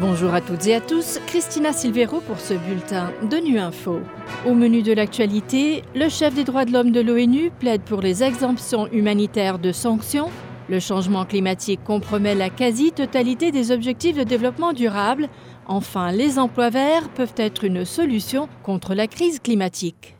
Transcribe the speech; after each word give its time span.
Bonjour 0.00 0.32
à 0.32 0.40
toutes 0.40 0.68
et 0.68 0.76
à 0.76 0.80
tous, 0.80 1.18
Christina 1.26 1.72
Silvero 1.72 2.20
pour 2.20 2.38
ce 2.38 2.54
bulletin 2.54 3.10
de 3.28 3.38
Nu 3.38 3.58
Info. 3.58 3.98
Au 4.46 4.54
menu 4.54 4.82
de 4.82 4.92
l'actualité, 4.92 5.82
le 5.96 6.08
chef 6.08 6.34
des 6.34 6.44
droits 6.44 6.64
de 6.64 6.72
l'homme 6.72 6.92
de 6.92 7.00
l'ONU 7.00 7.50
plaide 7.50 7.82
pour 7.82 8.00
les 8.00 8.22
exemptions 8.22 8.86
humanitaires 8.92 9.58
de 9.58 9.72
sanctions. 9.72 10.30
Le 10.68 10.78
changement 10.78 11.24
climatique 11.24 11.82
compromet 11.82 12.36
la 12.36 12.48
quasi-totalité 12.48 13.50
des 13.50 13.72
objectifs 13.72 14.16
de 14.16 14.22
développement 14.22 14.72
durable. 14.72 15.28
Enfin, 15.66 16.12
les 16.12 16.38
emplois 16.38 16.70
verts 16.70 17.08
peuvent 17.08 17.34
être 17.36 17.64
une 17.64 17.84
solution 17.84 18.48
contre 18.62 18.94
la 18.94 19.08
crise 19.08 19.40
climatique. 19.40 20.17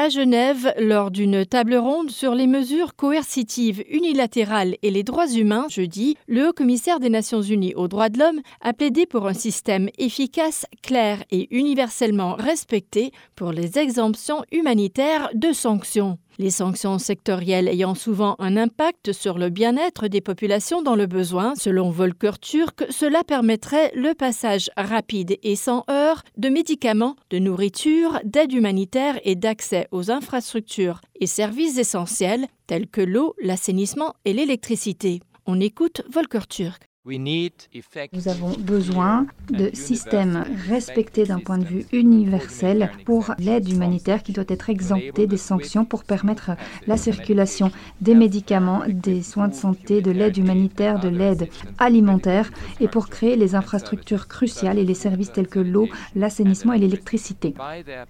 À 0.00 0.10
Genève, 0.10 0.72
lors 0.78 1.10
d'une 1.10 1.44
table 1.44 1.74
ronde 1.74 2.12
sur 2.12 2.32
les 2.32 2.46
mesures 2.46 2.94
coercitives 2.94 3.82
unilatérales 3.90 4.76
et 4.82 4.92
les 4.92 5.02
droits 5.02 5.26
humains, 5.26 5.66
jeudi, 5.68 6.16
le 6.28 6.46
haut 6.46 6.52
commissaire 6.52 7.00
des 7.00 7.10
Nations 7.10 7.42
Unies 7.42 7.74
aux 7.74 7.88
droits 7.88 8.08
de 8.08 8.20
l'homme 8.20 8.40
a 8.60 8.72
plaidé 8.72 9.06
pour 9.06 9.26
un 9.26 9.34
système 9.34 9.88
efficace, 9.98 10.66
clair 10.84 11.24
et 11.32 11.48
universellement 11.50 12.36
respecté 12.36 13.10
pour 13.34 13.50
les 13.50 13.76
exemptions 13.76 14.44
humanitaires 14.52 15.30
de 15.34 15.52
sanctions 15.52 16.16
les 16.38 16.50
sanctions 16.50 16.98
sectorielles 16.98 17.68
ayant 17.68 17.94
souvent 17.94 18.36
un 18.38 18.56
impact 18.56 19.12
sur 19.12 19.38
le 19.38 19.50
bien-être 19.50 20.08
des 20.08 20.20
populations 20.20 20.82
dans 20.82 20.94
le 20.94 21.06
besoin. 21.06 21.54
Selon 21.56 21.90
Volker 21.90 22.38
Turk, 22.40 22.86
cela 22.90 23.24
permettrait 23.24 23.92
le 23.94 24.14
passage 24.14 24.70
rapide 24.76 25.38
et 25.42 25.56
sans 25.56 25.84
heurts 25.90 26.22
de 26.36 26.48
médicaments, 26.48 27.16
de 27.30 27.38
nourriture, 27.38 28.20
d'aide 28.24 28.52
humanitaire 28.52 29.18
et 29.24 29.34
d'accès 29.34 29.88
aux 29.90 30.10
infrastructures 30.10 31.00
et 31.20 31.26
services 31.26 31.78
essentiels 31.78 32.46
tels 32.66 32.88
que 32.88 33.00
l'eau, 33.00 33.34
l'assainissement 33.42 34.14
et 34.24 34.32
l'électricité. 34.32 35.20
On 35.46 35.60
écoute 35.60 36.02
Volker 36.10 36.46
Turk. 36.48 36.87
Nous 37.06 38.28
avons 38.28 38.52
besoin 38.58 39.26
de 39.50 39.70
systèmes 39.72 40.44
respectés 40.68 41.24
d'un 41.24 41.38
point 41.38 41.56
de 41.56 41.64
vue 41.64 41.86
universel 41.92 42.90
pour 43.06 43.34
l'aide 43.38 43.68
humanitaire 43.70 44.22
qui 44.22 44.32
doit 44.32 44.44
être 44.48 44.68
exemptée 44.68 45.26
des 45.26 45.36
sanctions 45.38 45.86
pour 45.86 46.04
permettre 46.04 46.50
la 46.86 46.96
circulation 46.98 47.70
des 48.02 48.14
médicaments, 48.14 48.82
des 48.86 49.22
soins 49.22 49.48
de 49.48 49.54
santé, 49.54 50.02
de 50.02 50.10
l'aide 50.10 50.36
humanitaire, 50.36 51.00
de 51.00 51.08
l'aide 51.08 51.48
alimentaire 51.78 52.50
et 52.80 52.88
pour 52.88 53.08
créer 53.08 53.36
les 53.36 53.54
infrastructures 53.54 54.28
cruciales 54.28 54.78
et 54.78 54.84
les 54.84 54.94
services 54.94 55.32
tels 55.32 55.48
que 55.48 55.60
l'eau, 55.60 55.88
l'assainissement 56.14 56.74
et 56.74 56.78
l'électricité. 56.78 57.54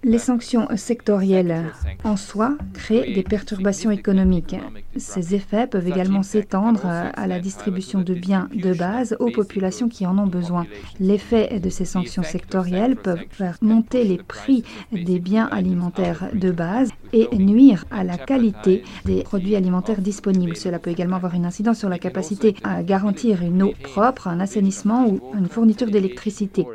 Les 0.03 0.19
sanctions 0.19 0.67
sectorielles 0.75 1.71
en 2.03 2.17
soi 2.17 2.57
créent 2.73 3.13
des 3.13 3.23
perturbations 3.23 3.91
économiques. 3.91 4.57
Ces 4.97 5.35
effets 5.35 5.67
peuvent 5.67 5.87
également 5.87 6.23
s'étendre 6.23 6.85
à 6.85 7.27
la 7.27 7.39
distribution 7.39 8.01
de 8.01 8.13
biens 8.13 8.49
de 8.53 8.73
aux 9.19 9.31
populations 9.31 9.89
qui 9.89 10.05
en 10.05 10.17
ont 10.17 10.27
besoin. 10.27 10.65
L'effet 10.99 11.59
de 11.59 11.69
ces 11.69 11.85
sanctions 11.85 12.23
sectorielles 12.23 12.95
peuvent 12.95 13.23
faire 13.29 13.57
monter 13.61 14.03
les 14.03 14.17
prix 14.17 14.63
des 14.91 15.19
biens 15.19 15.47
alimentaires 15.51 16.29
de 16.33 16.51
base 16.51 16.89
et 17.13 17.27
nuire 17.37 17.85
à 17.91 18.03
la 18.03 18.17
qualité 18.17 18.83
des 19.05 19.23
produits 19.23 19.55
alimentaires 19.55 20.01
disponibles. 20.01 20.55
Cela 20.55 20.79
peut 20.79 20.91
également 20.91 21.17
avoir 21.17 21.33
une 21.33 21.45
incidence 21.45 21.79
sur 21.79 21.89
la 21.89 21.99
capacité 21.99 22.55
à 22.63 22.83
garantir 22.83 23.41
une 23.41 23.63
eau 23.63 23.73
propre, 23.83 24.27
un 24.27 24.39
assainissement 24.39 25.07
ou 25.07 25.19
une 25.37 25.47
fourniture 25.47 25.89
d'électricité. 25.89 26.65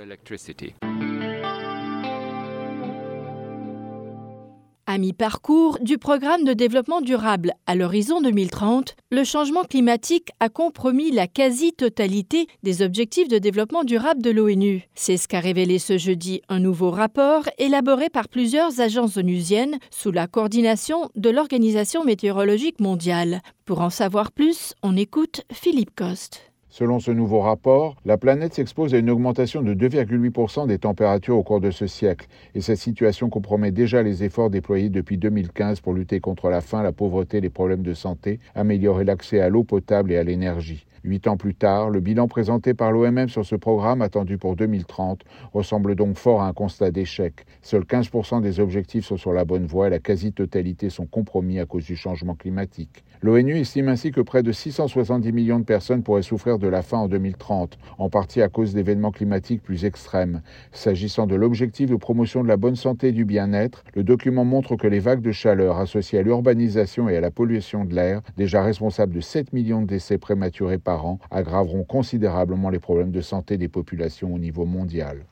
À 4.95 4.99
mi-parcours 4.99 5.81
du 5.81 5.99
programme 5.99 6.45
de 6.45 6.53
développement 6.53 7.01
durable 7.01 7.55
à 7.67 7.75
l'horizon 7.75 8.21
2030, 8.21 8.95
le 9.11 9.25
changement 9.25 9.65
climatique 9.65 10.31
a 10.39 10.49
compromis 10.49 11.11
la 11.11 11.27
quasi-totalité 11.27 12.47
des 12.63 12.81
objectifs 12.81 13.27
de 13.27 13.39
développement 13.39 13.83
durable 13.83 14.23
de 14.23 14.31
l'ONU. 14.31 14.89
C'est 14.95 15.17
ce 15.17 15.27
qu'a 15.27 15.41
révélé 15.41 15.81
ce 15.81 15.99
jeudi 15.99 16.43
un 16.49 16.61
nouveau 16.61 16.93
rapport 16.93 17.43
élaboré 17.59 18.09
par 18.09 18.29
plusieurs 18.29 18.81
agences 18.81 19.17
onusiennes 19.17 19.81
sous 19.91 20.13
la 20.13 20.29
coordination 20.29 21.11
de 21.17 21.31
l'Organisation 21.31 22.05
météorologique 22.05 22.79
mondiale. 22.79 23.41
Pour 23.65 23.81
en 23.81 23.91
savoir 23.91 24.31
plus, 24.31 24.75
on 24.85 24.97
écoute 24.97 25.43
Philippe 25.51 25.97
Coste. 25.97 26.54
Selon 26.77 26.99
ce 26.99 27.13
nouveau 27.13 27.39
rapport, 27.39 27.95
la 28.05 28.19
planète 28.19 28.55
s'expose 28.55 28.97
à 28.97 28.99
une 28.99 29.09
augmentation 29.09 29.63
de 29.63 29.75
2,8% 29.75 30.67
des 30.67 30.79
températures 30.81 31.37
au 31.37 31.45
cours 31.45 31.61
de 31.61 31.71
ce 31.71 31.87
siècle, 31.87 32.27
et 32.57 32.61
cette 32.61 32.79
situation 32.79 33.31
compromet 33.31 33.71
déjà 33.71 34.03
les 34.03 34.25
efforts 34.25 34.51
déployés 34.51 34.89
depuis 34.89 35.17
2015 35.17 35.79
pour 35.79 35.93
lutter 35.93 36.19
contre 36.19 36.51
la 36.51 36.61
faim, 36.61 36.83
la 36.83 36.91
pauvreté, 36.91 37.41
les 37.41 37.49
problèmes 37.49 37.85
de 37.85 37.95
santé, 37.95 38.41
améliorer 38.57 39.05
l'accès 39.05 39.39
à 39.39 39.51
l'eau 39.51 39.63
potable 39.63 40.11
et 40.11 40.17
à 40.17 40.25
l'énergie. 40.25 40.85
Huit 41.05 41.27
ans 41.27 41.37
plus 41.37 41.55
tard, 41.55 41.91
le 41.91 42.01
bilan 42.01 42.29
présenté 42.29 42.73
par 42.73 42.91
l'OMM 42.91 43.29
sur 43.29 43.45
ce 43.45 43.57
programme 43.57 44.01
attendu 44.01 44.39
pour 44.39 44.57
2030 44.57 45.21
ressemble 45.53 45.97
donc 45.97 46.17
fort 46.17 46.41
à 46.41 46.49
un 46.49 46.55
constat 46.55 46.93
d'échec. 46.93 47.45
Seuls 47.61 47.83
15% 47.83 48.41
des 48.41 48.59
objectifs 48.59 49.05
sont 49.05 49.19
sur 49.19 49.35
la 49.35 49.45
bonne 49.45 49.67
voie 49.67 49.89
et 49.89 49.91
la 49.91 49.99
quasi-totalité 49.99 50.89
sont 50.89 51.05
compromis 51.05 51.61
à 51.61 51.67
cause 51.67 51.85
du 51.85 51.95
changement 51.95 52.35
climatique. 52.35 53.05
L'ONU 53.21 53.59
estime 53.59 53.89
ainsi 53.89 54.13
que 54.13 54.23
près 54.23 54.43
de 54.43 54.51
670 54.51 55.31
millions 55.33 55.59
de 55.59 55.65
personnes 55.65 56.03
pourraient 56.03 56.23
souffrir 56.23 56.59
de 56.59 56.69
la 56.69 56.81
faim 56.81 56.99
en 56.99 57.09
2030, 57.09 57.79
en 57.99 58.09
partie 58.09 58.41
à 58.41 58.49
cause 58.49 58.73
d'événements 58.73 59.13
climatiques 59.13 59.63
plus 59.63 59.85
extrêmes. 59.85 60.41
S'agissant 60.73 61.27
de 61.27 61.35
l'objectif 61.35 61.91
de 61.91 61.97
promotion 61.97 62.43
de 62.43 62.49
la 62.49 62.57
bonne 62.57 62.77
santé 62.77 63.09
et 63.09 63.13
du 63.13 63.27
bien-être, 63.27 63.85
le 63.95 64.05
document 64.05 64.45
montre 64.47 64.77
que 64.77 64.87
les 64.87 65.01
vagues 65.01 65.23
de 65.23 65.33
chaleur 65.33 65.79
associées 65.79 66.19
à 66.19 66.23
l'urbanisation 66.23 67.11
et 67.11 67.17
à 67.17 67.21
la 67.21 67.31
pollution 67.31 67.85
de 67.85 67.95
l'air, 67.95 68.23
déjà 68.39 68.63
responsables 68.63 69.15
de 69.15 69.21
7 69.21 69.53
millions 69.53 69.83
de 69.83 69.87
décès 69.87 70.17
prématurés 70.17 70.79
par 70.79 70.94
aggraveront 71.31 71.85
considérablement 71.85 72.71
les 72.71 72.79
problèmes 72.79 73.11
de 73.11 73.21
santé 73.21 73.57
des 73.57 73.69
populations 73.69 74.35
au 74.35 74.39
niveau 74.39 74.65
mondial. 74.65 75.25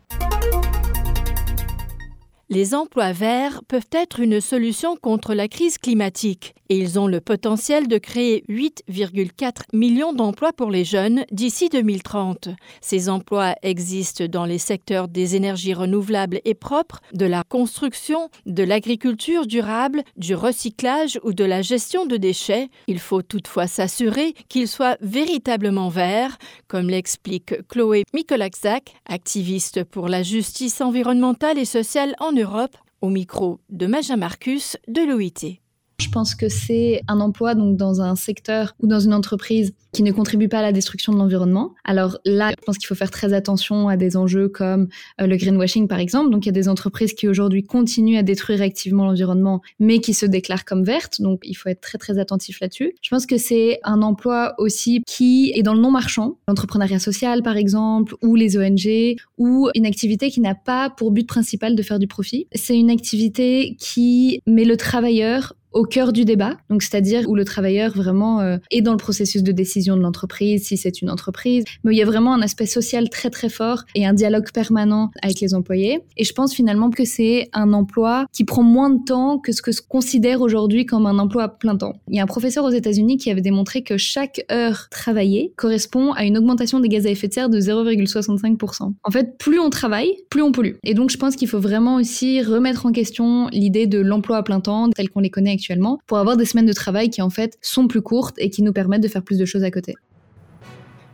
Les 2.49 2.75
emplois 2.75 3.13
verts 3.13 3.63
peuvent 3.67 3.89
être 3.93 4.21
une 4.21 4.41
solution 4.41 4.97
contre 4.97 5.33
la 5.33 5.49
crise 5.49 5.79
climatique 5.79 6.55
et 6.73 6.79
ils 6.79 6.99
ont 6.99 7.07
le 7.07 7.21
potentiel 7.21 7.87
de 7.87 7.99
créer 7.99 8.45
8,4 8.49 9.65
millions 9.75 10.15
d'emplois 10.15 10.55
pour 10.55 10.71
les 10.71 10.87
jeunes 10.87 11.27
d'ici 11.31 11.69
2030. 11.69 12.49
Ces 12.81 13.11
emplois 13.11 13.55
existent 13.61 14.25
dans 14.25 14.47
les 14.47 14.57
secteurs 14.57 15.07
des 15.07 15.37
énergies 15.37 15.75
renouvelables 15.75 16.41
et 16.47 16.55
propres, 16.55 17.03
de 17.13 17.27
la 17.27 17.45
construction, 17.45 18.31
de 18.47 18.63
l'agriculture 18.63 19.47
durable, 19.47 20.03
du 20.17 20.35
recyclage 20.35 21.21
ou 21.25 21.35
de 21.35 21.45
la 21.45 21.61
gestion 21.61 22.07
de 22.07 22.17
déchets. 22.17 22.71
Il 22.87 23.01
faut 23.01 23.21
toutefois 23.21 23.67
s'assurer 23.67 24.33
qu'ils 24.49 24.67
soient 24.67 24.97
véritablement 25.03 25.91
verts, 25.91 26.39
comme 26.69 26.89
l'explique 26.89 27.55
Chloé 27.69 28.05
Mikolakzak, 28.15 28.95
activiste 29.05 29.85
pour 29.85 30.09
la 30.09 30.23
justice 30.23 30.81
environnementale 30.81 31.59
et 31.59 31.67
sociale 31.67 32.15
en 32.19 32.33
Europe 32.33 32.79
au 33.03 33.11
micro 33.11 33.61
de 33.69 33.87
Maja 33.87 34.17
Marcus 34.17 34.79
de 34.89 35.03
l'OIT. 35.03 35.62
Je 36.03 36.09
pense 36.09 36.35
que 36.35 36.49
c'est 36.49 37.01
un 37.07 37.21
emploi 37.21 37.55
donc 37.55 37.77
dans 37.77 38.01
un 38.01 38.17
secteur 38.17 38.75
ou 38.81 38.89
dans 38.89 38.99
une 38.99 39.15
entreprise 39.15 39.73
qui 39.93 40.03
ne 40.03 40.11
contribue 40.11 40.49
pas 40.49 40.59
à 40.59 40.63
la 40.63 40.73
destruction 40.73 41.13
de 41.13 41.19
l'environnement. 41.19 41.75
Alors 41.85 42.19
là, 42.25 42.51
je 42.51 42.65
pense 42.65 42.77
qu'il 42.77 42.89
faut 42.89 42.97
faire 42.97 43.11
très 43.11 43.33
attention 43.35 43.89
à 43.89 43.97
des 43.97 44.17
enjeux 44.17 44.49
comme 44.49 44.89
euh, 45.21 45.27
le 45.29 45.37
greenwashing 45.37 45.87
par 45.87 46.01
exemple. 46.01 46.31
Donc 46.31 46.45
il 46.45 46.49
y 46.49 46.51
a 46.51 46.53
des 46.53 46.69
entreprises 46.69 47.13
qui 47.13 47.29
aujourd'hui 47.29 47.63
continuent 47.63 48.19
à 48.19 48.25
détruire 48.25 48.63
activement 48.63 49.05
l'environnement 49.05 49.61
mais 49.79 50.01
qui 50.01 50.13
se 50.13 50.27
déclarent 50.27 50.65
comme 50.65 50.83
vertes. 50.83 51.21
Donc 51.21 51.43
il 51.45 51.55
faut 51.55 51.69
être 51.69 51.81
très 51.81 51.99
très 51.99 52.19
attentif 52.19 52.59
là-dessus. 52.61 52.95
Je 53.01 53.09
pense 53.09 53.25
que 53.25 53.37
c'est 53.37 53.79
un 53.85 54.03
emploi 54.03 54.55
aussi 54.59 55.05
qui 55.07 55.53
est 55.55 55.63
dans 55.63 55.75
le 55.75 55.81
non 55.81 55.93
marchand, 55.93 56.37
l'entrepreneuriat 56.49 56.99
social 56.99 57.43
par 57.45 57.57
exemple 57.57 58.17
ou 58.23 58.35
les 58.35 58.57
ONG 58.57 59.17
ou 59.39 59.69
une 59.77 59.87
activité 59.87 60.31
qui 60.31 60.41
n'a 60.41 60.57
pas 60.57 60.91
pour 60.91 61.13
but 61.13 61.29
principal 61.29 61.77
de 61.77 61.83
faire 61.83 62.01
du 62.01 62.09
profit. 62.09 62.49
C'est 62.53 62.77
une 62.77 62.91
activité 62.91 63.77
qui 63.79 64.41
met 64.47 64.65
le 64.65 64.77
travailleur 64.77 65.55
au 65.73 65.85
cœur 65.85 66.13
du 66.13 66.25
débat, 66.25 66.57
donc 66.71 66.83
c'est-à-dire 66.83 67.29
où 67.29 67.35
le 67.35 67.45
travailleur 67.45 67.93
vraiment 67.93 68.41
euh, 68.41 68.59
est 68.71 68.83
dans 68.83 68.93
le 68.93 68.99
processus 68.99 69.43
de 69.43 69.53
décision 69.53 69.97
de 69.97 70.03
l'entreprise, 70.03 70.67
si 70.67 70.77
c'est 70.77 71.03
une 71.03 71.11
entreprise, 71.11 71.65
mais 71.85 71.95
il 71.95 71.99
y 71.99 72.03
a 72.03 72.07
vraiment 72.07 72.35
un 72.35 72.43
aspect 72.43 72.67
social 72.67 73.09
très 73.09 73.31
très 73.31 73.49
fort 73.49 73.85
et 73.95 74.07
un 74.07 74.13
dialogue 74.13 74.51
permanent 74.53 75.11
avec 75.23 75.41
les 75.41 75.55
employés. 75.55 76.01
Et 76.17 76.25
je 76.25 76.33
pense 76.33 76.55
finalement 76.55 76.91
que 76.91 77.05
c'est 77.05 77.49
un 77.53 77.73
emploi 77.73 78.27
qui 78.33 78.45
prend 78.45 78.63
moins 78.63 78.91
de 78.91 79.03
temps 79.05 79.39
que 79.39 79.53
ce 79.53 79.63
que 79.63 79.73
se 79.73 79.83
considère 79.83 80.41
aujourd'hui 80.41 80.87
comme 80.87 81.07
un 81.07 81.19
emploi 81.19 81.45
à 81.45 81.49
plein 81.49 81.77
temps. 81.77 81.95
Il 82.09 82.17
y 82.17 82.21
a 82.21 82.23
un 82.23 82.27
professeur 82.27 82.65
aux 82.65 82.71
États-Unis 82.71 83.17
qui 83.17 83.31
avait 83.31 83.41
démontré 83.41 83.83
que 83.83 83.97
chaque 83.97 84.45
heure 84.51 84.89
travaillée 84.91 85.53
correspond 85.57 86.13
à 86.13 86.25
une 86.25 86.39
augmentation 86.39 86.81
des 86.81 86.89
gaz 86.89 87.07
à 87.07 87.11
effet 87.11 87.29
de 87.29 87.33
serre 87.33 87.49
de 87.49 87.61
0,65%. 87.61 88.93
En 89.03 89.11
fait, 89.11 89.39
plus 89.39 89.59
on 89.59 89.71
travaille, 89.71 90.15
plus 90.31 90.43
on 90.43 90.53
pollue. 90.53 90.75
Et 90.85 90.95
donc 90.95 91.11
je 91.11 91.17
pense 91.17 91.37
qu'il 91.37 91.49
faut 91.49 91.61
vraiment 91.61 91.97
aussi 91.97 92.43
remettre 92.43 92.87
en 92.87 92.93
question 92.93 93.49
l'idée 93.49 93.87
de 93.87 93.99
l'emploi 93.99 94.39
à 94.39 94.43
plein 94.43 94.61
temps 94.61 94.91
tel 94.91 95.09
qu'on 95.09 95.21
les 95.21 95.31
connaît 95.31 95.53
actuellement 95.63 96.01
pour 96.07 96.19
avoir 96.19 96.37
des 96.37 96.45
semaines 96.45 96.67
de 96.67 96.73
travail 96.73 97.09
qui 97.09 97.23
en 97.23 97.31
fait 97.31 97.57
sont 97.63 97.87
plus 97.87 98.03
courtes 98.03 98.35
et 98.39 98.51
qui 98.51 98.63
nous 98.63 98.73
permettent 98.73 99.03
de 99.03 99.09
faire 99.09 99.23
plus 99.23 99.39
de 99.39 99.45
choses 99.45 99.63
à 99.63 99.71
côté. 99.71 99.95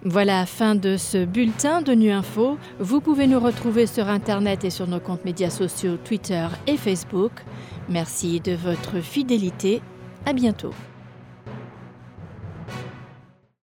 Voilà, 0.05 0.47
fin 0.47 0.75
de 0.75 0.97
ce 0.97 1.25
bulletin 1.25 1.83
de 1.83 1.93
Nu 1.93 2.11
Info. 2.11 2.57
Vous 2.79 3.01
pouvez 3.01 3.27
nous 3.27 3.41
retrouver 3.41 3.87
sur 3.87 4.09
Internet 4.09 4.65
et 4.65 4.71
sur 4.71 4.87
nos 4.87 5.01
comptes 5.01 5.25
médias 5.25 5.51
sociaux 5.51 5.97
Twitter 6.03 6.47
et 6.67 6.77
Facebook. 6.77 7.33
Merci 7.89 8.41
de 8.41 8.53
votre 8.53 9.01
fidélité. 9.01 9.83
À 10.25 10.33
bientôt. 10.33 10.73